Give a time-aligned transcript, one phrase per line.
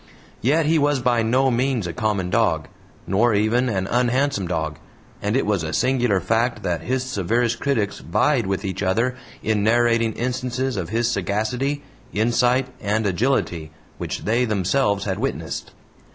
[0.41, 2.67] Yet he was by no means a common dog,
[3.05, 4.79] nor even an unhandsome dog;
[5.21, 9.61] and it was a singular fact that his severest critics vied with each other in
[9.63, 11.83] narrating instances of his sagacity,
[12.13, 13.69] insight, and agility
[13.99, 15.69] which they themselves had witnessed.